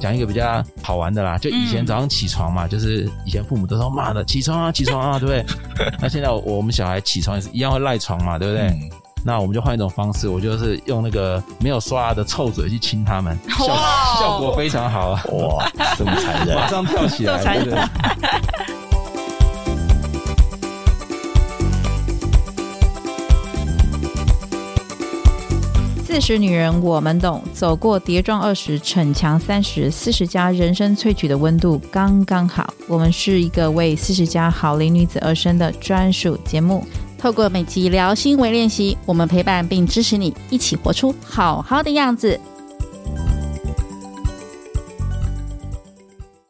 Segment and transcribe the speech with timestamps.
[0.00, 5.44] 讲一个比较好玩的啦，就以前早上起床嘛，嗯、就是以前父母都说妈的起床啊，起床啊， 对不对？
[6.00, 8.66] 那现在我们小孩起床也是一样会赖床嘛，对不对？
[8.68, 8.90] 嗯、
[9.24, 13.76] 那我们就换一种方式，我就是用那个没有刷牙的臭嘴去亲他们，效果
[14.18, 15.22] 效果非常好啊！
[15.32, 17.80] 哇，这么残忍， 马上跳起来，对不对？
[26.20, 32.74] 四十女人我们懂，走过跌撞二十，逞强三十，四十加人生萃取的温度刚刚好。
[32.86, 36.84] 我们是一个为四十加好龄女子而生的专属节目，
[37.16, 42.38] 透过每集聊心为练习，我们陪伴并支持你，一起活出好好的样子。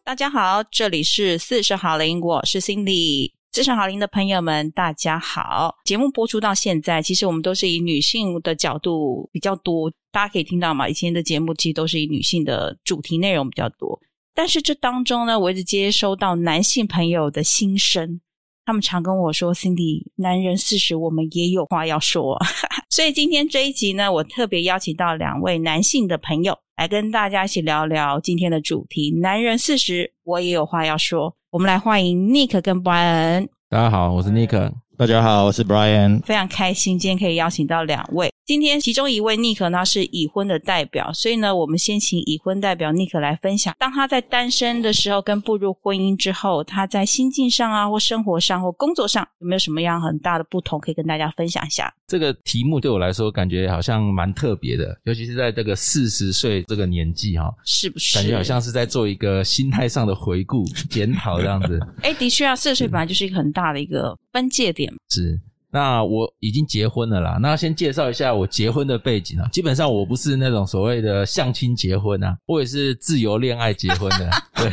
[0.02, 3.39] 大家好，这里是四十好龄，我是 Cindy。
[3.52, 5.74] 四十好龄的朋友们，大家好！
[5.84, 10.88] 节目播出到现在，其实我们都是以女性的角度比较多，大家可以听到嘛。
[10.88, 14.00] 以前的节目其实都是以女性的主题内容比较多，
[14.36, 18.20] 但是这当中呢，我一直接收到男性朋友的心声，
[18.64, 22.38] 他们常跟我说：“Cindy，男人四十，我们也有话要说。”
[22.88, 31.34] 所以今天这一集呢，我特别邀请到两位男性的朋友来跟大家一起聊聊今天的主题：男人四十，我也有话要说。
[31.52, 33.48] 我们来欢迎 Nick 跟 Brian。
[33.68, 34.72] 大家好，我是 Nick。
[34.96, 36.22] 大家好，我是 Brian。
[36.22, 38.32] 非常开心今天可以邀请到两位。
[38.50, 51.94] 今天其中一位 Nick 呢是已婚的代表，所以呢，我们先请已婚代表 Nick 来分享，当他在单身的时候跟步入婚姻之后，他在心境上啊，或生活上或工作上有没有什么样很大的不同，可以跟大家分享一下？
[52.08, 58.18] 这个题目对我来说感觉好像蛮特别的，尤其是在这个四十岁这个年纪哈，是不是？
[58.18, 61.78] 感觉好像是在做一个心态上的回顾检讨这样子。
[62.02, 65.38] 哎，的确啊，四十岁本来就是一个很大的一个分界点，是。
[65.72, 69.48] 那我已经结婚了啦，那先介绍一下我结婚的背景啊。
[69.52, 74.30] 基本上我不是那种所谓的相亲结婚啊，我也是自由恋爱结婚的。
[74.56, 74.72] 对，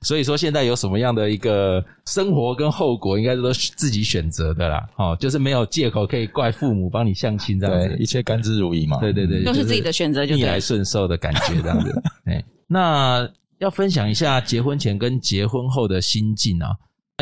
[0.00, 4.86] 所以说现在有什么样的一个生活跟后果，应该都是自己选择的啦。
[4.96, 8.96] 哦，就是没有借口可以怪父母帮你相亲这样子，一切甘之如饴嘛。
[8.98, 12.02] 对对对，都是自己的选择，就逆来顺受的感觉这样子。
[12.24, 13.28] 哎，那
[13.58, 16.70] 要分享一下结婚前跟结婚后的心境啊。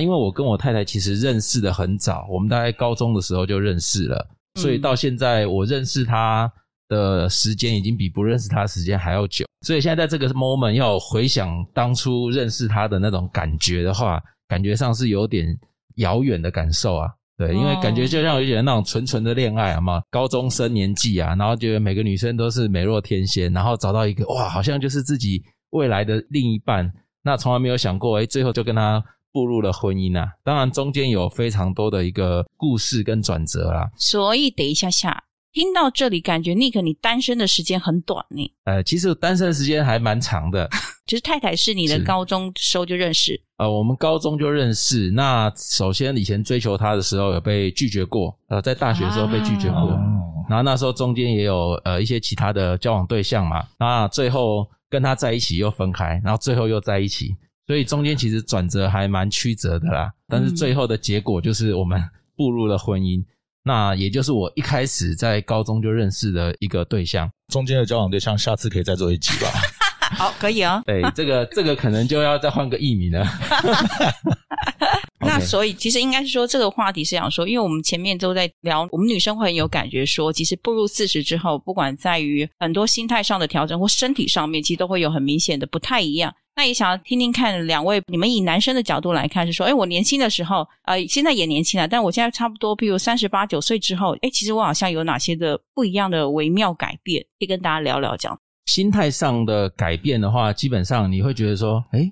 [0.02, 6.52] 因为我跟我太太其实认识的很早，我们大概高中的时候就认识了，所以到现在我认识她
[6.88, 9.46] 的时间已经比不认识她的时间还要久。
[9.66, 15.58] 所以现在在这个 moment 要回想当初认识她的那种感觉的话，感觉上是有点
[15.96, 17.08] 遥远的感受啊。
[17.38, 26.92] 对，因为感觉就像有点那种纯纯的恋爱啊嘛，高中生年纪啊，然后觉得每个女生都是美若天仙，然后找到一个哇，好像就是自己未来的另一半，
[27.22, 29.02] 那从来没有想过，哎，最后就跟他。
[29.36, 33.86] 步入了婚姻啊，当然中间有非常多的一个故事跟转折啦。
[33.98, 38.50] 所以等一下下听到这里，感觉 Nick 你单身的时间很短呢。
[38.64, 40.66] 呃，其实单身的时间还蛮长的。
[41.06, 43.38] 其实太太是你的高中时候就认识。
[43.58, 45.10] 呃，我们高中就认识。
[45.10, 49.90] 那首先以前追求她的时候有被拒绝过，呃，在大学的时候被拒绝过。
[49.90, 50.00] 啊、
[50.48, 53.62] 然后那时候中间也有呃一些其他的交往对象嘛。
[53.78, 57.36] 那最后跟他在一起又分开，然后最后又在一起。
[57.66, 62.02] 所以中间其实转折还蛮曲折的啦，但是最后的结果就是我们
[62.36, 63.24] 步入了婚姻，
[63.64, 67.28] 那也就是我一开始在高中就认识的一个对象。
[67.52, 69.50] 中间的交往对象，下次可以再做一集吧？
[70.16, 70.82] 好，可以啊、哦。
[70.86, 73.26] 对，这个这个可能就要再换个艺名了。
[75.18, 86.32] 那所以其实应该是说，这个话题是想说，因为我们前面都在聊，我们女生会很有感觉说，其实步入四十之后，不管在于很多心态上的调整或身体上面，其实都会有很明显的不太一样。
[86.56, 98.40] 那也想要听听看两位，你们以男生的角度来看，是说，哎，我年轻的时候，呃，现在也年轻了，但我现在差不多，比如三十八九岁之后，哎，其实我好像有哪些的不一样的微妙改变，可以跟大家聊聊这样。
[98.64, 102.10] 心态上的改变的话，基本上你会觉得说，哎，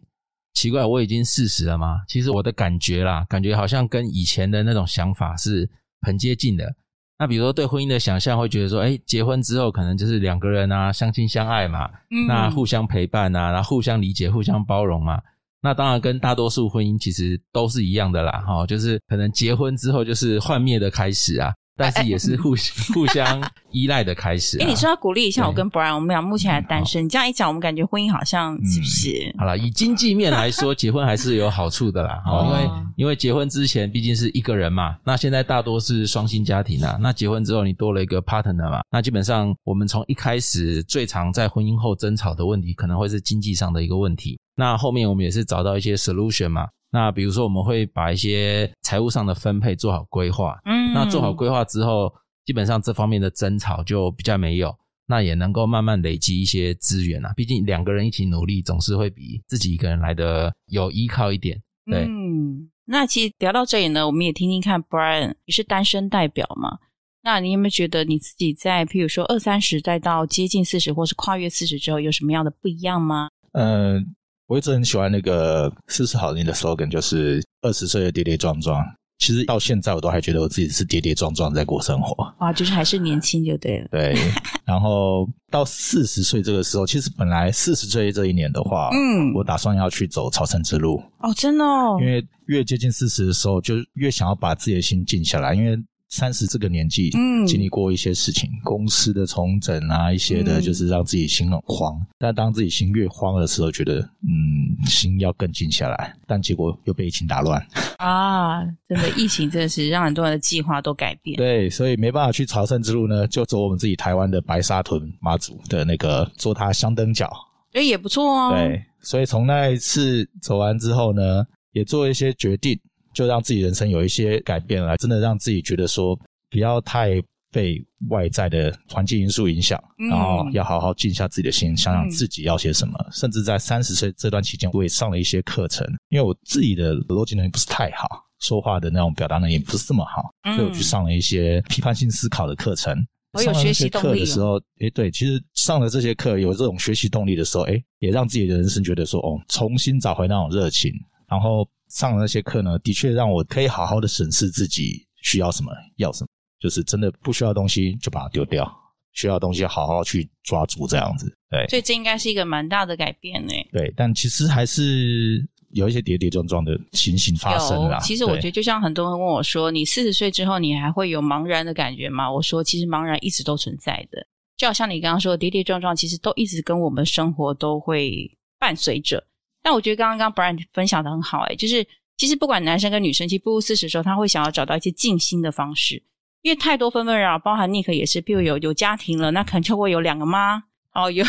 [0.53, 2.03] 奇怪，我已经四十了吗？
[2.07, 5.67] 其实我的感觉啦，感觉好像跟以前的那种想法是
[6.03, 6.71] 很接近的。
[7.19, 15.21] 那比如说对婚姻的想象，会觉得说，哎，结婚之后可能就是两个人啊，相亲相爱嘛，嗯，那互相陪伴啊，然后互相理解、互相包容嘛。
[15.63, 21.53] 那当然跟大多数婚姻其实都是一样的啦，哈，就是可能结婚之后就是幻灭的开始啊。
[21.77, 24.63] 但是也是互相 互相依赖的开始、啊。
[24.63, 27.03] 哎、欸，你说要鼓励一下我跟 Brian，我们俩目前还单身。
[27.03, 29.33] 嗯、你这样一讲，我们感觉婚姻好像是不是？
[29.35, 32.23] 嗯、好了，以经济面来说， 结婚还是有好处的啦。
[32.27, 36.97] 哦，因为因为结婚之前毕竟是一个人嘛，那现在大多是双薪家庭啊。
[37.01, 44.39] 那结婚之后，你多了一个 partner 嘛，那基本上我们从一开始最常在婚姻后争吵的问题，可能会是经济上的一个问题。
[44.57, 46.69] 那后面我们也是找到一些 solution 嘛。
[46.95, 50.57] 那比如说，我们会把一些财务上的分配做好规划。
[50.65, 52.15] 嗯，那做好规划之后，
[52.45, 54.73] 基本上这方面的争吵就比较没有。
[55.09, 57.33] 那也能够慢慢累积一些资源啊。
[57.37, 61.61] 毕竟两个人一起努力，总是会比自己一个人来的有依靠一点。
[61.91, 66.79] 对，嗯，那其实聊到这里呢，我们也听听看，Brian，你是单身代表嘛？
[67.25, 73.31] 那你有没有觉得你自己在，譬如说二三十再到接近四十，或是跨越四十之后，有什么样的不一样吗？
[73.53, 74.01] 嗯、呃，
[74.47, 78.85] 我一直很喜欢那个四十好龄的 slogan，就是二十岁的跌跌撞撞。
[79.19, 82.25] 其实到现在，我都还觉得我自己是跌跌撞撞在过生活。
[82.39, 83.89] 啊，就是还是年轻就对了。
[83.91, 84.15] 对，
[84.67, 91.01] 然后到四十岁这个时候，其实本来四十岁这一年的话，嗯，我打算要去走朝圣之路。
[91.21, 91.97] 哦，真的哦。
[92.01, 95.79] 因为越接近四十的时候，就越想要把自己的心静下来，因为。
[96.15, 101.93] 三十这个年纪，嗯，经历过一些事情，嗯、公司的重整啊，一些的，就是让自己心很慌。
[101.99, 106.15] 嗯、但当自己心越慌的时候，觉得嗯，心要更静下来。
[106.25, 107.61] 但结果又被疫情打乱
[107.99, 108.63] 啊！
[108.89, 111.37] 真的，疫情真的是让很多人的计划都改变。
[111.37, 117.29] 对，所以没办法去朝圣之路呢，就走我们自己台湾的白沙屯妈祖的那个做他香灯脚，
[117.73, 118.55] 哎，也不错哦。
[118.55, 122.79] 对，所以从那一次走完之后呢，也做一些决定。
[123.15, 126.19] 就让自己人生有一些改变了，真的让自己觉得说
[126.51, 127.81] 不要太被
[128.11, 132.95] 外在的环境因素影响，嗯、然后要好好静下自己的心，想想自己要些什么。
[132.99, 138.09] 嗯、甚至在三十岁这段期间，我也上了一些课程，因为我自己的逻辑能力不是太好，
[138.41, 142.93] 说话的那种表达能力也不是这么好，嗯、所以我去上了一些批判性思考的课程。
[143.35, 150.93] 我有学习动力的时候，诶，对，其实上了这些课，有这种学习动力的时候，哎，也让自己的人生觉得说，哦，重新找回那种热情，
[151.29, 151.65] 然后。
[151.95, 156.29] 上的那些课呢，的确让我可以好好的审视自己需要什么，要什么，
[156.61, 158.71] 就是真的不需要的东西就把它丢掉，
[159.13, 161.33] 需要的东西好好去抓住，这样子。
[161.49, 163.53] 对，所以这应该是一个蛮大的改变呢。
[163.73, 168.01] 对，但其实还是有一些跌跌撞撞的情形发生了。
[168.01, 174.27] 其实我觉得，就像很多人问我说：“你四十岁之后，你还会有茫然的感觉吗？”我说：“其实茫然一直都存在的，
[174.57, 179.25] 就好像你刚刚说的，跌跌撞撞，其实都一直跟我们生活都会伴随着。”
[179.65, 181.85] 但我觉得刚刚刚 Brian 分享的很好，诶，就是
[182.19, 186.01] 其实不管男生跟女生，其实步入四十的时候，他会想要找到一些静心的方式，
[186.43, 190.63] 因为太多纷纷扰扰，包含 Nick 也是，譬如有有家庭了，那可能就会有两个妈，
[190.93, 191.25] 哦，有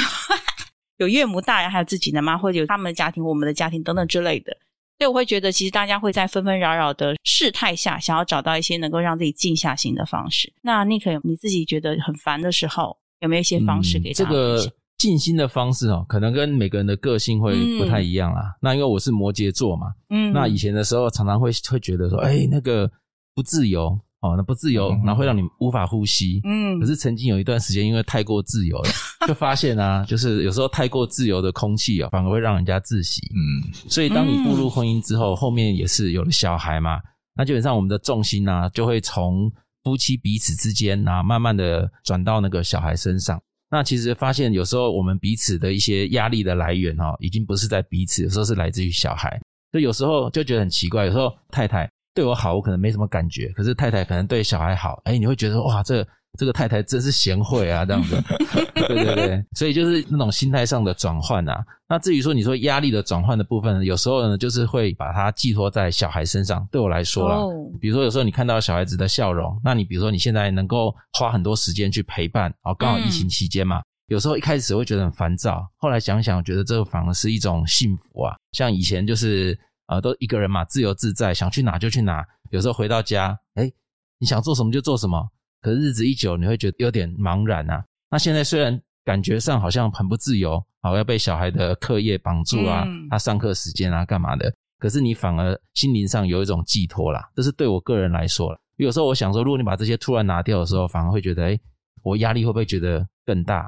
[0.98, 4.52] 有岳母大人，还有自己的妈，或者有他们的家庭、我们的家庭等等之类的，
[5.00, 10.52] 所以我会觉得，其实大家会在纷纷扰扰的事态下，想要找到一些能够让自己静下心的方式。
[10.62, 14.26] 那 Nick，你自己觉得很烦的时候，有没有一些方式给大家？
[14.26, 18.42] 嗯这个静心的方式哦，可能跟每个人的个性会不太一样啦。
[18.42, 22.89] 嗯、那因为我是摩羯座嘛，嗯，那以前的时候常常会会觉得说，哎、欸，那个
[23.36, 23.88] 不自由
[24.21, 26.80] 哦，那不自由，然后会让你无法呼吸，嗯。
[26.80, 28.89] 可是曾经有一段时间，因为太过自由了，
[29.27, 33.74] 就发现啊，就是有时候太过自由的空气啊，反而会让人家窒息，嗯。
[33.89, 37.00] 所以当你步入婚姻之后，后面也是有了小孩嘛，
[37.36, 39.51] 那基本上我们的重心啊，就会从
[39.83, 43.39] 夫妻彼此之间啊，慢慢的转到那个小孩身上。
[43.75, 49.38] 那其实发现有时候我们彼此的一些压力的来源哦，已经不是在彼此，有时候是来自于小孩。
[49.74, 56.07] 就有时候就觉得很奇怪，有时候太太对我好，我可能没什么感觉，可是太太可能对小孩好，哎，你会觉得哇，这。
[56.38, 58.22] 这个太太真是贤惠啊，这样子，
[58.88, 61.66] 对对对，所以就是那种心态上的转换啊。
[61.88, 66.68] 那至于说你说压力的转换的部分，有时候呢，就是会把它寄托在小孩身上。
[66.72, 67.38] 对我来说啦，
[67.80, 78.36] 比如说有时候你看到小孩子的笑容，那你比如说你现在能够花很多时间去陪伴，哦，刚好疫情期间嘛，有时候一开始会觉得很烦躁，后来想想觉得这个反而是一种幸福啊。
[78.51, 83.72] 像以前就是呃都一个人嘛，自由自在，想去哪就去哪，有时候回到家，诶，
[84.18, 85.30] 你想做什么就做什么。
[85.65, 87.84] 可是日子一久，你会觉得有点茫然啊。
[88.12, 94.53] 那现在虽然感觉上好像很不自由，好要被小孩的课业绑住啊，嗯、他上课时间啊，干嘛的？
[94.77, 97.27] 可是你反而心灵上有一种寄托啦。
[97.36, 98.60] 这是对我个人来说了。
[98.75, 101.60] 有时候我想说，如果你把这些突然拿掉的时候，反而会觉得，诶，
[102.03, 103.67] 我压力会不会觉得更大？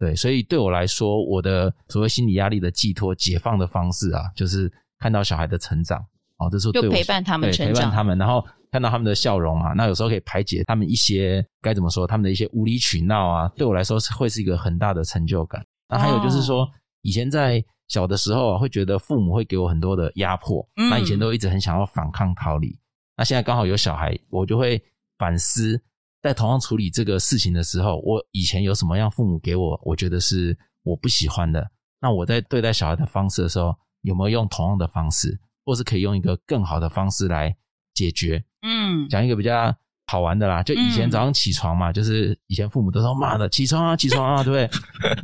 [0.00, 6.04] 对，所以对我来说，我的所谓心理压力的寄托、解放的方式啊，就是看到小孩的成长。
[6.38, 8.44] 哦，这是对我陪伴他们成长，陪伴他们，然后。
[8.70, 15.64] 看到他们的笑容嘛，那有时候可以排解他们一些该怎么说，他们的一些无理取闹啊，对我来说是会是一个很大的成就感。
[15.88, 16.68] 那还有就是说，
[17.02, 22.76] 以前在小的时候啊，会觉得父母会给我很多的压迫，那以前都一直很想要反抗逃离。
[23.16, 24.82] 那现在刚好有小孩，我就会
[25.16, 25.80] 反思，
[26.22, 31.64] 在同样处理这个事情的时候，我以前有什么样父母给我，我觉得是我不喜欢的。
[32.00, 37.56] 那我在对待小孩的方式的时候，有没有用同样的方式，或是可以用一个更好的方式来
[37.94, 38.44] 解决？
[38.86, 39.74] 嗯，讲一个比较
[40.06, 44.70] 好玩的啦，就以前早上起床嘛，嗯、就是以前父母都说妈的起床啊，起床啊， 对不对？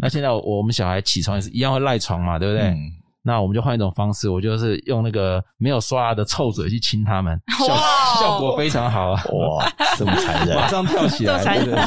[0.00, 2.68] 那现在我们小孩起床也是一样会赖床嘛，对不对？
[2.68, 2.76] 嗯、
[3.22, 7.78] 那我们就换一种方式，我就是用那个没有刷牙的臭嘴去亲他们， 效、哦、
[8.20, 9.22] 效果非常好啊！
[9.32, 11.80] 哇，这么残忍，马上跳起来， 对不对？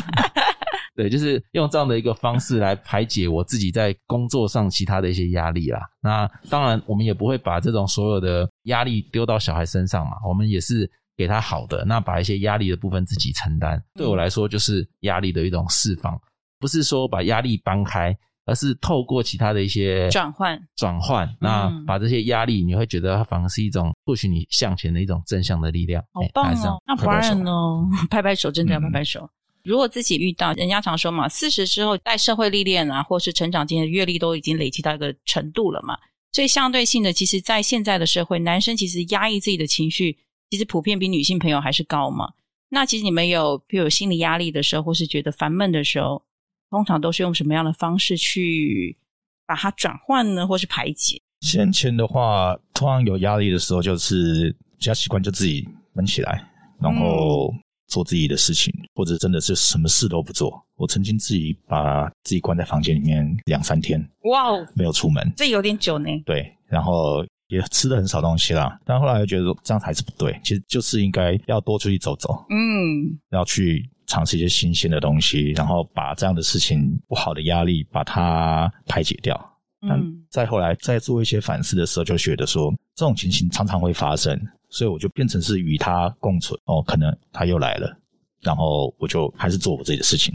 [0.96, 5.82] 对，就是用这样的一个方式来排解我自己在工作上其他的一些压力啦。
[6.02, 13.82] 那当然，我们也不会把这种所有的压力丢到小孩身上嘛，我们也是给他好的，那把一些压力的部分自己承担。
[13.96, 16.20] 对我来说，就是压力的一种释放，
[16.60, 18.16] 不是说把压力搬开。
[18.48, 26.00] 而是透过其他的一些转换转换，那把这些压力，你会觉得它反而是一种 push 你向前的一种正向的力量。
[26.14, 26.78] 好棒哦！
[26.86, 27.52] 那 Brian 呢？
[28.08, 29.22] 拍拍手，真的要拍拍手。
[29.22, 29.30] 嗯、
[29.64, 35.98] 如果自己遇到，人家常说嘛，四十之后带社会历练啊，或是成长经验、阅历都已经累积到一个程度了嘛，
[36.32, 40.16] 所以相对性的，其实，在现在的社会，男生其实压抑自己的情绪，
[40.50, 42.34] 其实普遍比女性朋友还是高嘛。
[42.70, 46.24] 那其实你们有，比如有心理压力的时候，或是觉得烦闷的时候。
[46.72, 48.98] 通常都是用什么样的方式去
[49.46, 51.22] 把它转换呢，或是排解？
[51.40, 56.44] 先前的话，通常有压力的时候，就是比较习惯就自己闷起来，
[56.82, 57.54] 然后
[57.88, 60.62] 做自己的事情，嗯、或者真的是什么事都不做。
[60.76, 66.10] 我曾经自己把自己关在房间里面两三天，哇哦，没有出门，这有点久呢。
[66.26, 73.90] 对，然后也吃的很少东西啦，但后来又觉得说这样还是不对，其实就是应该要多出去走走，嗯，要去。
[74.08, 79.36] 尝试一些新鲜的东西，然后把这样的事情不好的压力把它排解掉。
[79.82, 86.56] 嗯，再后来再做一些反思的时候，就觉得说这种情形常常会发生，所以我就变成是与它共存。
[86.66, 87.98] 哦，可能它又来了，
[88.42, 90.32] 然后我就还是做我自己的事情，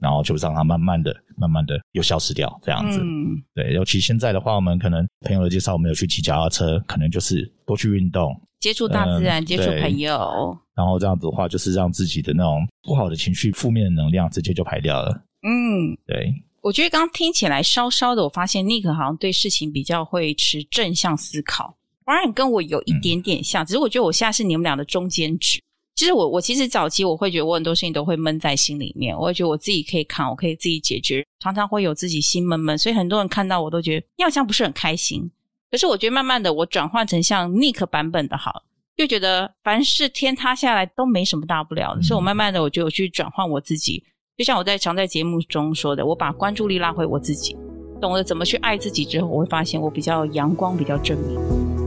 [0.00, 2.60] 然后就让它慢慢的、慢慢的又消失掉。
[2.62, 3.72] 这样子，嗯，对。
[3.72, 8.34] 尤其现在的话，我们可能朋友的介绍，我们有去骑脚踏车，可能就是多去运动。
[8.60, 15.10] 接触大自然，嗯、接触朋友，然后这样子的话，就是让自己的那种不好的情绪、负面的能量直接就排掉了。
[15.42, 16.32] 嗯，对。
[16.62, 21.76] 我觉得刚刚听起来稍稍的，我发现 Nick 好像对事情比较会持正向思考。
[22.06, 25.60] Brian 跟我有一点点像，嗯、只是我觉得我现在是你们俩的中间值。
[25.94, 35.30] 其实我我其实早期我会觉得我很多事情都会闷在心里面，我会觉得我自己可以扛，我可以自己解决，常常会有自己心闷闷，所以很多人看到我都觉得你好像不是很开心。
[35.70, 38.62] 可是我觉得慢慢的，我转换成像 Nick 版本的好，
[38.96, 42.02] 就觉得凡事天塌下来都没什么大不了的。
[42.02, 44.02] 所以我慢慢的，我就去转换我自己。
[44.36, 47.56] 就像我在常在节目中说的，我把关注力拉回我自己，
[48.00, 51.83] 懂得怎么去爱自己之后，我会发现我比较阳光，比较正面。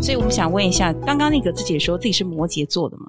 [0.00, 3.06] 所以我们想问一下，刚刚那个自己说自己是摩羯座的嘛？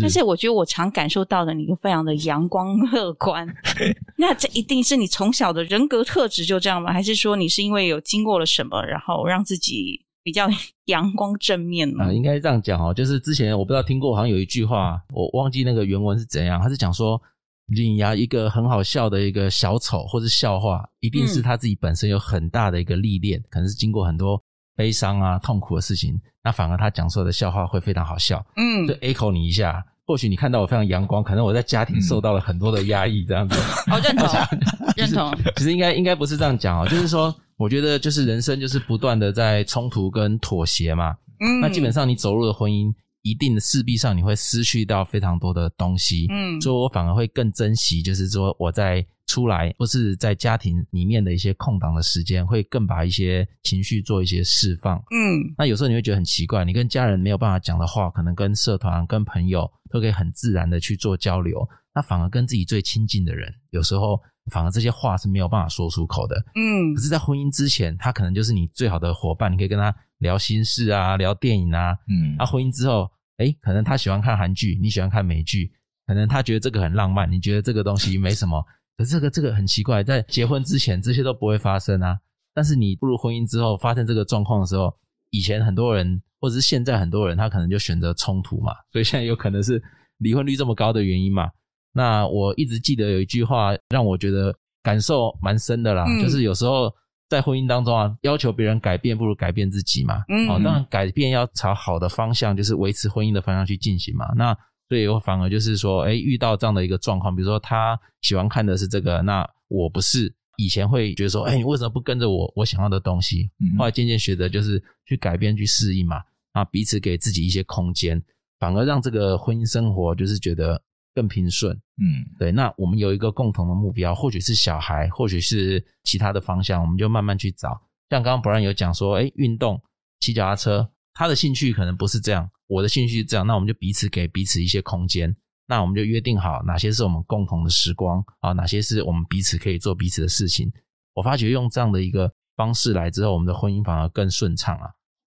[0.00, 3.46] 但是我觉得我常感受到的你非常的阳光乐观，
[4.16, 6.92] 那这一定是你从小的人格特质就这样吗？
[6.92, 10.48] 还是说你是因为有经过了什么，然后让自己比较
[10.86, 12.04] 阳光正面呢？
[12.04, 17.20] 啊，应该这样讲哦，就是之前我不知道听过，好像有一句话，我忘记那个原文是怎样，他是讲说，
[17.66, 24.40] 你呀一个很好笑的一个小丑或是笑话，一定是他自己本身有很大的一个历练，嗯、可能是经过很多
[24.78, 26.16] 悲伤啊、痛苦的事情。
[26.44, 29.84] 那反而他讲出来的笑话会非常好笑，嗯，就 echo 你一下。
[30.06, 33.60] 或许你看到我非常阳光，可能我在家庭受到了很多的压抑，这样子。
[33.90, 34.28] 好、认同，
[34.96, 35.34] 认同。
[35.56, 41.14] 其实应该应该不是这样讲哦，就是说，我觉得就是人生就是不断的在冲突跟妥协嘛。
[41.40, 41.60] 嗯。
[41.60, 42.94] 那基本上你走入了婚姻，
[43.28, 46.26] 一定的势必上你会失去到非常多的东西。
[46.30, 46.60] 嗯。
[46.60, 49.06] 所以我反而会更珍惜，就是说我在。
[49.28, 54.96] 出来或是在家庭里面的一些空档的时间，会更把一些情绪做一些释放。
[55.10, 61.68] 嗯，那有时候你会觉得很奇怪，你跟家人没有办法讲的话，可能跟社团、跟朋友都可以很自然的去做交流。
[61.94, 64.18] 那反而跟自己最亲近的人，有时候
[64.50, 66.34] 反而这些话是没有办法说出口的。
[66.54, 71.94] 嗯，可是，在婚姻之前，他可能就是你最好的伙伴，你可以跟他聊心事啊，聊电影啊。
[72.08, 75.72] 嗯，那婚姻之后，诶，可能他喜欢看韩剧，你喜欢看美剧，
[76.06, 78.64] 可能他觉得这个很浪漫，你觉得这个东西没什么。
[78.96, 82.18] 可是这个这个很奇怪，在结婚之前这些都不会发生啊。
[82.52, 84.92] 但是你步入婚姻之后，发生这个状况的时候，
[85.30, 88.72] 以前很多人或者是现在很多人，他可能就选择冲突嘛。
[88.90, 89.80] 所以现在有可能是
[90.18, 91.48] 离婚率这么高的原因嘛。
[91.92, 94.52] 那我一直记得有一句话让我觉得
[94.82, 96.92] 感受蛮深的啦，嗯、就是有时候
[97.28, 100.22] 在婚姻当中啊，要求别人改变不如改变自己嘛。
[100.28, 104.26] 嗯，哦，当然改变要朝好的方向，就是维持婚姻的方向去进行嘛。
[104.34, 104.56] 那
[104.88, 113.50] 所以我反而就是说，哎，遇到这样的一个状况，比如说他喜欢看的是这个，那我不是以前会觉得说，哎，你为什么不跟着我我想要的东西？
[113.76, 118.22] 后来渐渐学的就是去改变、去适应嘛，啊，彼此给自己一些空间，
[118.58, 120.80] 反而让这个婚姻生活就是觉得
[121.18, 121.74] 更平顺。
[122.00, 122.52] 嗯，对。
[122.52, 127.70] 那我们有一个共同的目标，或许是小孩，或许是其他的方向，我们就慢慢去找。
[128.08, 129.82] 像刚刚 Brian 有讲说，哎，运动、
[130.20, 132.48] 骑脚踏车，他的兴趣可能不是这样。
[132.68, 135.34] 我的兴趣是这样，那我们就彼此给彼此一些空间，
[135.66, 140.70] 那我们就约定好哪些是我们共同的时光啊，哪些是我们彼此可以做彼此的事情。
[141.14, 144.86] 我发觉用这样的一个方式来之后，我们的婚姻反而更顺畅啊。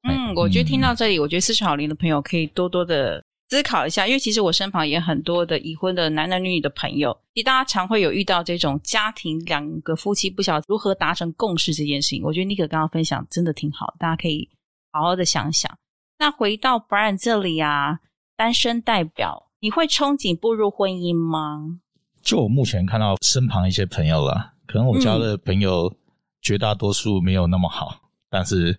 [0.10, 12.24] 嗯，我觉得听到这里，我觉得四十好龄的朋友可以多多的思考一下，因为其实我身旁也很多的已婚的男男女女的朋友，其实大家常会有遇到这种家庭两个夫妻不晓得如何达成共识这件事情。
[12.24, 14.50] 我觉得妮可刚刚分享真的挺好，大家可以
[14.94, 15.70] 好好的想想。
[16.18, 18.00] 那回到 Brian 这里啊，
[18.38, 21.82] 单身代表，你会憧憬步入婚姻吗？
[22.24, 25.94] 就我目前看到身旁一些朋友了，可能我交的朋友
[26.42, 28.01] 绝大多数没有那么好。
[28.32, 28.74] 嗯但是，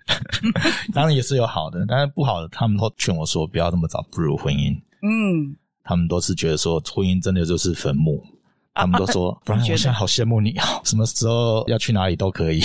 [0.95, 4.75] 当然也是有好的，但是不好的，他们都劝我说不要那么早步入婚姻。
[5.03, 5.55] 嗯，
[5.85, 8.25] 他们都是觉得说婚姻真的就是坟墓，
[8.73, 12.63] 他们都说，不然我现在好羡慕你啊， 什么时候要去哪里都可以。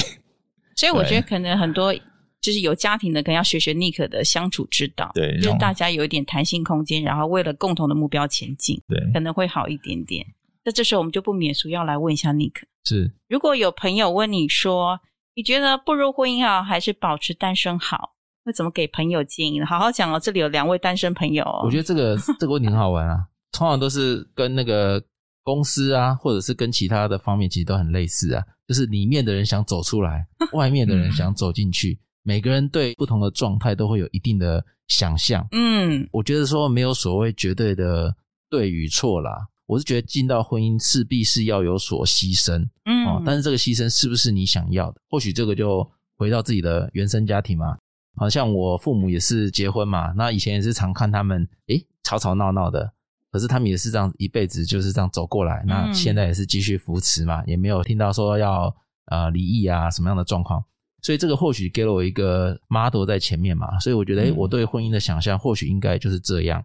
[0.78, 1.94] 所以我觉得可能很多
[2.40, 10.26] 就是有家庭的，可能要学学 Nick 的相处之道，对，就是大家有一点弹性空间，然后为了共同的目标前进，对，可能会好一点点。
[10.64, 15.02] 那这时候我们就不免俗要来问一下 Nick，是如果有朋友问你说。
[15.38, 18.16] 你觉得步入婚姻好，还是保持单身好？
[18.44, 19.68] 会怎么给朋友建议呢？
[19.68, 21.62] 好好讲哦，这里有两位单身朋友哦。
[21.64, 25.00] 我觉得这个这个问题很好玩啊，通常都是跟那个
[25.44, 28.44] 公司啊，或者是跟其他的方面，其实都很类似啊。
[28.68, 35.48] 就是里面的人想走出来，外面的人想走进去，每个人对不同的状态都会有一定的想象。
[35.52, 38.12] 嗯，我觉得说没有所谓绝对的
[38.50, 39.48] 对与错啦。
[39.68, 45.02] 我是觉得进到婚姻势必是要有所牺牲，嗯，哦，但是这个牺牲是不是你想要的？
[45.10, 47.78] 或许这个就回到自己的原生家庭嘛。
[48.20, 52.92] 好像我父母也是结婚嘛，那以前也是常看他们，诶，吵吵闹闹的，
[53.32, 58.76] 可是他们也是这样一辈子就是这样走过来，那现在也是继续扶持嘛，也没有听到说要
[59.12, 60.64] 呃离异啊什么样的状况，
[61.04, 66.64] 所以这个或许给了我一个 model 在前面嘛，所以我觉得，诶，我对婚姻的想象或许应该就是这样。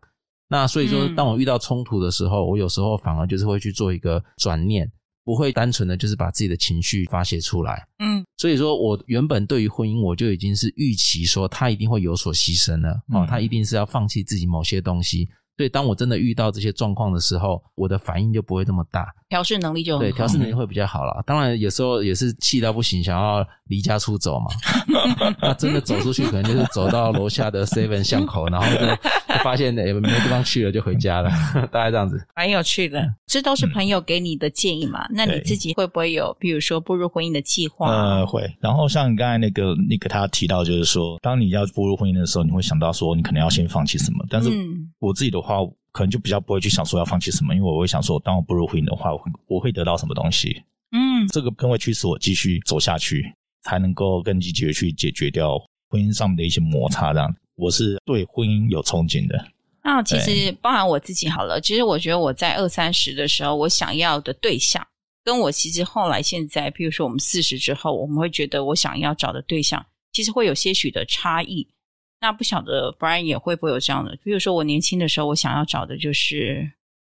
[0.52, 4.86] 那所以说，当我遇到冲突的时候，嗯，我有时候反而就是会去做一个转念，
[5.24, 7.82] 不会单纯的就是把自己的情绪发泄出来。
[8.00, 15.26] 嗯，所以说我原本对于婚姻，我就已经是预期说他一定会有所牺牲了，哦，他一定是要放弃自己某些东西。
[15.56, 21.22] 所以，当我真的遇到这些状况的时候，我的反应就不会这么大，调试能力就对，调试能力会比较好了。
[21.26, 24.46] 当然，有时候也是气到不行，想要离家出走嘛。
[25.40, 31.30] 那真的走出去，可能就是走到楼下的 Seven 巷口，然后就，就发现也没地方去了，就回家了，
[31.70, 32.24] 大概这样子。
[32.34, 35.06] 蛮有趣的，这都是朋友给你的建议嘛？
[35.06, 37.90] 嗯、那你自己会不会有，比如说步入婚姻的计划？
[37.90, 38.42] 呃，会。
[38.60, 44.22] 然后像刚才那个那个他提到，就是说，当你要步入婚姻的时候，你会想到说，你可能要先放弃什么。
[44.28, 44.50] 但是
[44.98, 45.56] 我自己的话。
[45.94, 50.62] 可能就比较不会去想说要放弃什么，因为我会想说，当我步入婚姻的话，我会我会得到什么东西？
[50.90, 53.30] 嗯，这个更会驱使我继续走下去，
[53.64, 55.58] 才能够更积极的去解决掉
[55.90, 57.12] 婚姻上面的一些摩擦。
[57.12, 59.38] 这样，我是对婚姻有憧憬的。
[59.84, 64.86] 那其实包含我自己好了，其实我觉得我在二三十的时候，我想要的对象，
[65.24, 71.66] 跟我其实后来现在，譬如说我们四十之后，我们会觉得我想要找的对象，其实会有些许的差异。
[72.20, 74.16] 那不晓得 Brian 也会不会有这样的？
[74.22, 76.70] 比如说我年轻的时候，我想要找的就是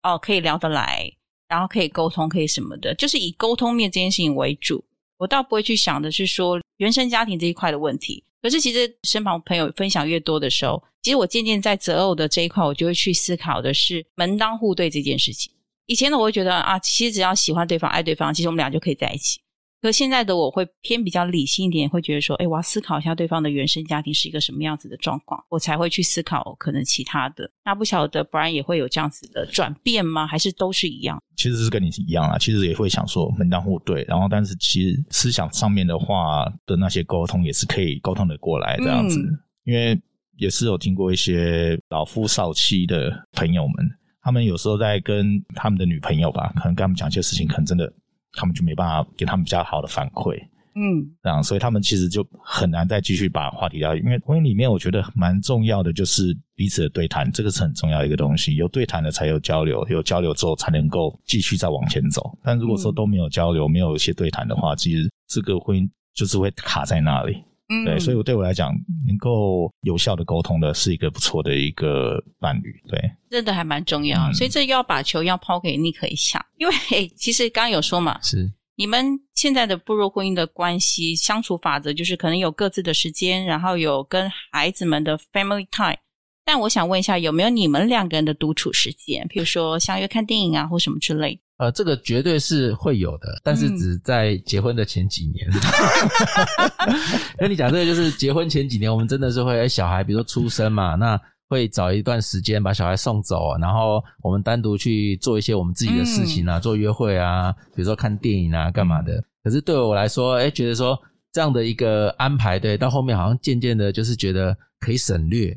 [0.04, 1.12] 哦，可以聊得来，
[1.50, 4.82] 然后可以沟通，可以什么的，就是以沟通面这件事情为主。
[5.18, 8.24] 我倒不会去想的是说原生家庭这一块的问题。
[8.44, 15.52] 可是其实身旁朋友分享越多的时候，其实我渐渐在择偶的这一块，我就会去思考的是门当户对这件事情。
[15.86, 19.40] 以前呢，我会觉得啊，其实只要喜欢对方、爱对方，其实我们俩就可以在一起。
[19.84, 27.52] 可现在的我会偏比较理性一点，会觉得说，哎，我要思考一下对方的原生家庭是一个什么样子的状况，我才会去思考可能其他的。
[27.66, 30.26] 那不晓得 Brian 也会有这样子的转变吗？
[30.26, 31.22] 还是都是一样？
[31.36, 40.02] 其实是跟你一样啊，其实也会想说门当户对，然后但是其实思想上面的话的那些沟通也是可以沟通的过来这样子，嗯、因为
[40.38, 43.74] 也是有听过一些老夫少妻的朋友们，
[44.22, 47.92] 他们有时候在跟他们的女朋友吧，可能跟他们讲一些事情，可能真的。
[48.34, 50.38] 他们就没办法给他们比较好的反馈，
[50.76, 53.96] 嗯，这样，所以他们其实就很难再继续把话题聊。
[53.96, 58.56] 因为婚姻里面，我觉得蛮重要的就是彼此的对谈，这个是很重要的一个东西。
[58.56, 62.38] 有对谈的才有交流，有交流之后才能够继续再往前走。
[62.44, 67.44] 但如果说都没有交流，没有一些对谈的话，其实这个婚姻就是会卡在那里。
[67.74, 68.72] 嗯，对，所以我对我来讲，
[69.08, 72.74] 能够有效的沟通的是一个不错的一个伴侣。
[72.88, 74.20] 对，真的还蛮重要。
[74.30, 76.74] 嗯，所以这要把球要抛给你可以想，因为
[77.16, 85.98] 其实刚刚有说嘛，是你们现在的步入婚姻的关系相处法则，就是可能有各自的时间，然后有跟孩子们的 family time。
[86.46, 89.26] 但我想问一下，有没有你们两个人的独处时间？
[89.28, 91.40] 譬如说相约看电影啊，或什么之类。
[91.58, 95.48] 呃，这个绝对是会有的，但是只在结婚的前几年。
[97.38, 109.24] 跟、嗯、你讲这个，就是结婚前几年，我们真的是会，哎，小孩比如说出生嘛，那会找一段时间把小孩送走，然后我们单独去做一些我们自己的事情啊，嗯、做约会啊，比如说看电影啊，干嘛的。
[109.44, 111.00] 可是对我来说，哎，觉得说
[111.32, 115.56] 这样的一个安排，对，到后面好像渐渐的，就是觉得可以省略，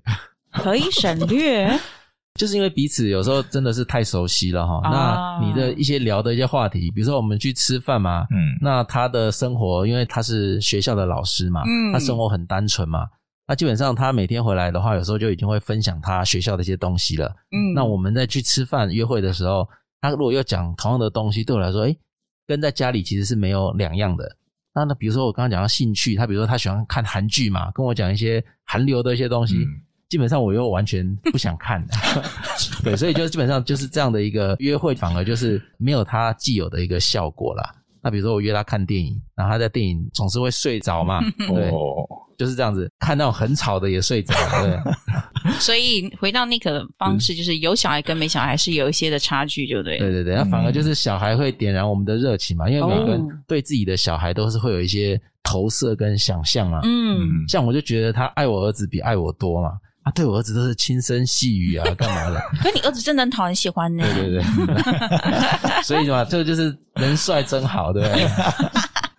[0.62, 1.78] 可以省略，
[2.38, 4.80] 就是因为彼此有时候真的是太熟悉了哈。
[4.84, 13.06] 啊、那你的一些聊的一些话题，比如说我们去吃饭嘛，嗯，那他的生活，因为他是学校的老师嘛，嗯，他生活很单纯嘛，
[13.46, 19.68] 那基本上他每天回来的话，有时候就已经会分享他学校的一些东西了，嗯，那我们在去吃饭约会的时候，
[20.00, 21.98] 他如果要讲同样的东西，对我来说，诶，
[22.46, 24.36] 跟在家里其实是没有两样的。
[24.74, 29.68] 那那比如说我刚刚讲到兴趣，他比如说他喜欢看韩剧嘛，跟我讲一些韩流的一些东西，嗯、
[30.08, 31.84] 基本上我又完全不想看。
[32.84, 37.74] 对，所以就基本上就是这样的一个约会，反而就是没有他既有的一个效果啦。
[38.02, 41.70] 那比如说我约他看电影，然后他在电影总是会睡着嘛，对。
[41.70, 42.06] 哦
[42.38, 44.78] 就是这样子，看那种很吵的也睡着，对。
[45.58, 49.98] 所以回到 Nick 的方式，就是有小孩跟没小孩是有一些的差距，对不对？
[49.98, 56.80] 对对对，那反而就是小孩会点燃我们的热情嘛，因为每个人对自己的小孩都是会有一些投射跟想象嘛。
[56.84, 59.72] 嗯，像我就觉得他爱我儿子比爱我多嘛，
[60.06, 62.40] 他对我儿子都是轻声细语啊，干嘛的？
[62.62, 64.04] 可你儿子真的很讨人喜欢呢。
[64.14, 64.72] 对对对，
[65.82, 68.28] 所以嘛，这个就是人帅真好，对不对？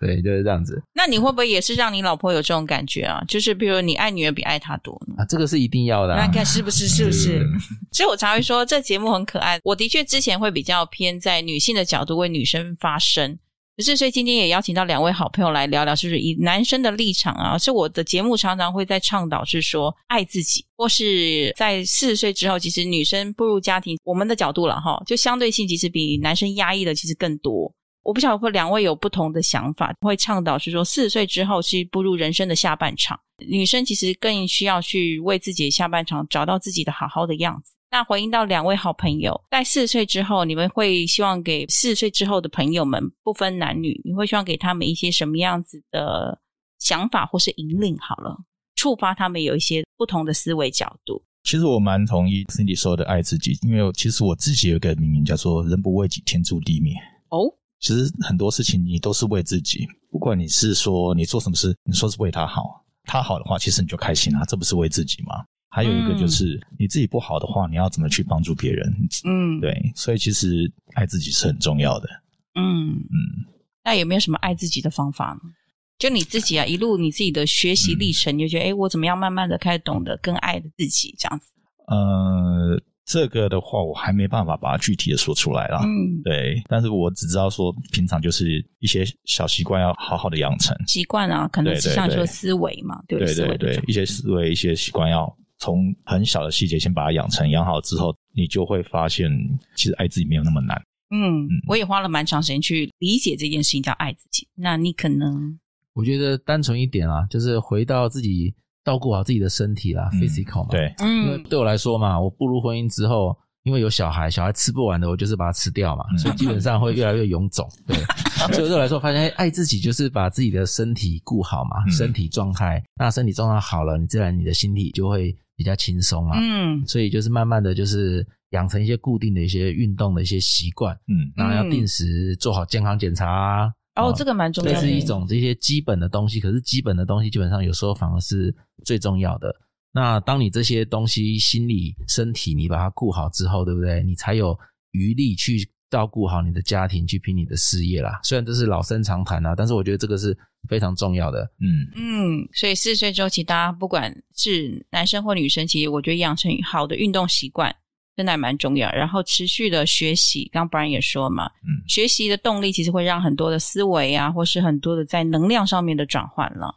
[0.00, 0.82] 对，就是这样子。
[0.94, 3.22] 那你会不会也是让你老婆有这种感觉啊？
[3.28, 5.16] 就是比如你爱女儿比爱她多呢？
[5.18, 6.24] 啊，这个是一定要的啊。
[6.24, 6.88] 那看是不是？
[6.88, 7.46] 是不是？
[7.92, 9.60] 所以我常会说，这节目很可爱。
[9.64, 13.38] 我的确之前会比较偏在女性的角度为女生发声，
[13.78, 17.56] 可是所以今天也邀请到两位好朋友来聊聊，是不是以男生的立场啊？
[17.56, 27.72] 是我的节目常常会在倡导是说爱自己，或是在四十岁之后，其实女生步入家庭，我们的角度了哈，就相对性其实比男生压抑的其实更多。
[28.02, 33.16] 我不晓得会两位有不同的想法，会倡导是说四十岁之后是步入人生的下半场，
[33.48, 37.74] 女生其实更需要去为自己的下半场找到自己的好好的样子。
[37.90, 46.38] 那回应到两位好朋友，在四十岁之后，你们会希望给四十岁之后的朋友们，不分男女，你会希望给他们一些什么样子的
[46.78, 47.96] 想法或是引领？
[47.98, 48.36] 好了，
[48.74, 51.22] 触发他们有一些不同的思维角度。
[51.44, 56.92] 其实我蛮同意 Cindy 说的爱自己，因为其实我自己有一个名言叫做“人不为己，天诛地灭”。
[57.30, 57.52] 哦。
[57.80, 65.44] 其实很多事情你都是为自己，不管你是说你做什么事，你说是为他好，他好的话，其实你就开心啊，这不是为自己吗？
[65.68, 68.92] 还有一个就是、嗯、你自己不好的话，你要怎么去帮助别人？
[69.24, 72.08] 嗯，对，所以其实爱自己是很重要的。
[72.54, 73.46] 嗯嗯，
[73.84, 75.50] 那有没有什么爱自己的方法呢？
[75.98, 81.46] 就你自己啊，一路你自己的学习历程，嗯、你就觉得哎，我怎么样慢慢的开始懂得更爱的自己这样子？
[81.86, 82.82] 呃。
[83.10, 85.80] 这个的话，我还没办法把它具体的说出来啦。
[85.82, 90.76] 嗯，对，但是我只知道说，平常就是一些小习惯要好好的养成。
[90.86, 95.26] 习惯啊，可能是像说思维嘛，对对对，对，一些思维、一些习惯要
[95.58, 99.30] 从很小的细节先把它养成，养好之后，你就会发现，
[99.76, 100.80] 其实爱自己没有那么难。
[101.10, 104.46] 嗯，嗯，我也花了蛮长时间去理解这件事情叫爱自己。
[104.54, 105.58] 那你可能，
[105.94, 108.54] 我觉得单纯一点啊，就是回到自己。
[108.84, 117.94] 照顾好自己的身体啦，嗯，physical 嘛，对，嗯，因为对我来说嘛，我步入婚姻之后，因为有小孩，小孩吃不完的，我就是把它吃掉嘛，嗯，所以基本上会越来越臃肿，对，
[118.54, 133.72] 所以对我来说，发现爱自己就是把自己的身体顾好嘛，嗯，身体状态，那身体状态好了，你自然你的心体就会比较轻松啊，嗯，所以就是慢慢的就是养成一些固定的一些运动的一些习惯，嗯，然后要定时做好健康检查啊。
[133.96, 136.38] 哦，这个蛮重要的，这是一种这些基本的东西。
[136.38, 139.52] 可是基本的东西基本上有时候反而是最重要的。
[139.92, 144.00] 那当你这些东西心理、身体你把它顾好之后，对不对？
[144.04, 144.56] 你才有
[144.92, 148.20] 余力去照顾好你的家庭，去拼你的事业啦。
[148.22, 150.36] 虽然这是老生常谈啊，但是我觉得这个是
[150.68, 151.42] 非常重要的。
[151.60, 157.74] 嗯嗯，所以四十岁之后，其实大家不管是男生或女生，其实我觉得养成好的运动习惯。
[158.16, 166.74] 真的还蛮重要，然后持续的学习，刚刚 Brian 也说嘛，嗯，学习的动力其实会让很多的思维啊，或是很多的在能量上面的转换了。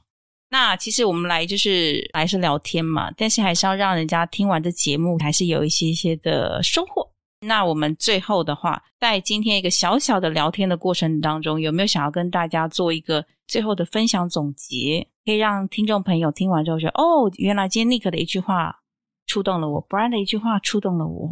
[0.51, 7.09] 那其实我们来就是来是聊天嘛，但是还是要让人家听完这节目还是有一些些的收获。
[7.41, 18.77] 那我们最后的话，在今天一个小小的聊天的过程当中，有没有想要跟大家做一个最后的分享总结，可以让听众朋友听完之后觉得，哦，原来今天 Nick 的一句话。
[19.27, 21.29] 触动了我，Brian 的一句话触动了我。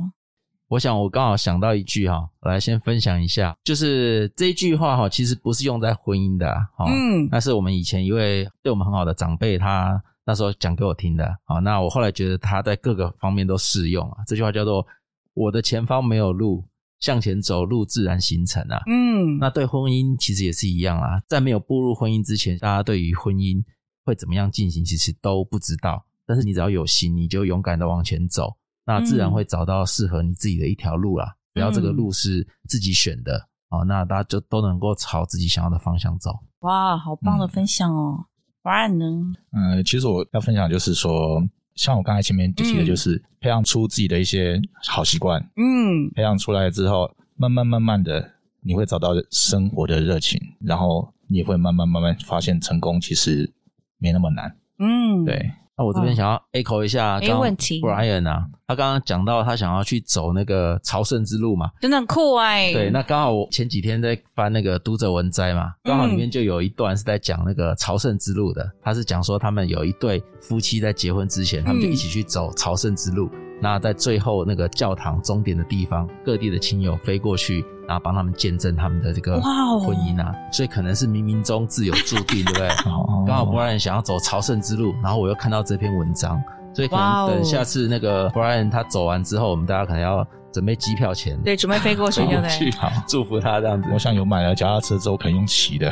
[0.70, 14.24] 我想，我刚好想到一句哈，我来先分享一下，就是这句话哈，其实不是用在婚姻的，哈，嗯，那是我们以前一位对我们很好的长辈，他那时候讲给我听的，啊，那我后来觉得他在各个方面都适用啊。
[14.26, 14.86] 这句话叫做
[15.40, 16.66] “我的前方没有路，
[17.00, 23.64] 向前走，路自然形成”啊，嗯，那对婚姻其实也是一样啊，在没有步入婚姻之前，大家对于婚姻
[24.04, 26.06] 会怎么样进行，其实都不知道。
[26.26, 28.54] 但是你只要有心，你就勇敢的往前走，
[28.86, 31.26] 那自然会找到适合你自己的一条路啦。
[31.26, 36.32] 嗯、只要这个路是自己选的，哦，那大家就都能够朝自己想要的方向走。
[36.60, 38.26] 哇，好棒的分享哦
[38.62, 39.06] ！Brian 呢？
[39.54, 41.42] 嗯，其实我要分享就是说，
[41.80, 45.42] 像我刚才前面提的，就是、嗯、培养出自己的一些好习惯。
[45.56, 53.50] 嗯，培养出来之后，慢慢慢慢的，你会找到生活的热情，然后你也会慢慢慢慢发现成功其实
[53.98, 54.54] 没那么难。
[54.78, 55.54] 嗯，对。
[55.80, 57.80] 那我这边想要 echo 一下，没问题。
[57.80, 62.74] Brian 啊，他刚刚讲到他想要去走那个朝圣之路嘛，真的很酷哎。
[62.74, 68.70] 对，那刚好我前几天在翻那个读者文摘嘛，刚好里面就有一段是在讲那个朝圣之路的。
[68.82, 73.30] 他是讲说他们有一对夫妻在结婚之前，他们就一起去走朝圣之路。
[73.62, 82.70] 那在最后那个教堂终点的地方，各地的亲友飞过去，然后帮他们见证他们的这个婚姻啊，所以可能是冥冥中自有注定，对不对？
[83.28, 86.42] 刚好 Brian 想要走朝圣之路，然后我又看到这篇文章，
[86.74, 90.26] 所以可能等下次那个 Brian 他走完之后，我们大家可能要。
[90.52, 92.72] 准备机票钱，对，准备飞过去，对不对？
[92.72, 93.88] 好，祝福他这样子。
[93.94, 95.90] 我想有买了脚踏车之后可以用骑的，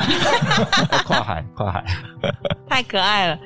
[1.06, 1.86] 跨海，跨海，
[2.68, 3.40] 太可爱了。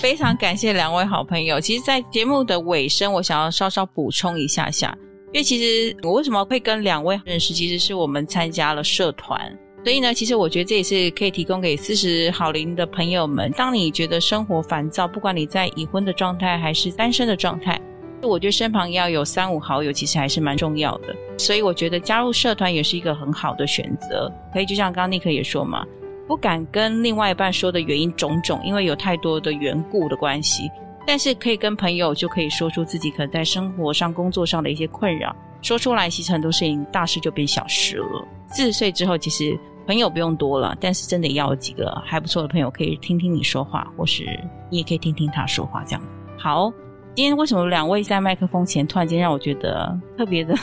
[0.00, 1.58] 非常感谢两位好朋友。
[1.58, 4.96] 其实，在节目的尾声，我想要稍稍补充一下下，
[5.32, 9.40] 因为其实我为什么会跟两位认识，其实是我们参加了社团，
[9.82, 13.50] 所以呢，其实我觉得这也是可以提供给四十好龄的朋友们。
[13.52, 17.80] 当你觉得生活烦躁，不管你在已婚的状态还是单身的状态。
[18.22, 21.14] 我觉得身旁要有三五好友，其实还是蛮重要的。
[21.36, 24.32] 所以我觉得加入社团也是一个很好的选择。
[24.52, 25.86] 可以就像刚刚尼克也说嘛，
[26.26, 30.70] 不敢跟另外一半说的原因种种，因为有太多的缘故的关系。
[31.06, 38.28] 但是可以跟朋友就可以说出自己可能在生活上、工作上的一些困扰，说出来，其实很多事情大事就变小事了。
[38.48, 44.24] 四十岁之后，其实朋友不用多了，但是真的要有几个还不错的朋友，可以听听你说话，或是
[44.68, 46.02] 你也可以听听他说话，这样
[46.36, 46.70] 好。
[47.18, 50.54] 今天为什么两位在麦克风前突然间让我觉得特别的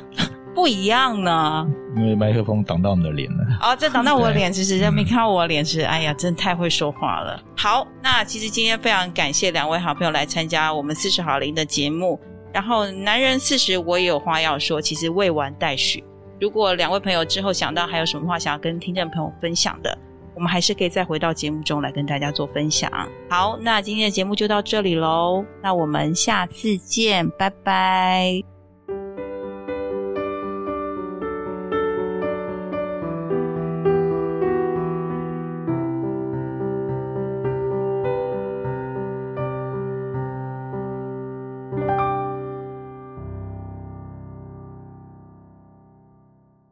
[0.54, 1.66] 不一样呢？
[1.96, 3.38] 因为麦克风挡到你的脸了。
[3.62, 7.42] 哦，这挡到我的脸，其实对没看到我的脸是，哎呀，真的太会说话了。
[7.56, 12.20] 好，那其实今天非常感谢两位好朋友来参加我们四十好龄的节目。
[12.52, 16.04] 然后男人四十，我也有话要说，其实未完待续。
[16.38, 19.96] 如果两位朋友之后想到还有什么话想要跟听众朋友分享的，
[20.34, 22.90] 我们还是可以再回到节目中来跟大家做分享。
[23.28, 28.51] 好，那今天的节目就到这里喽，那我们下次见，拜拜。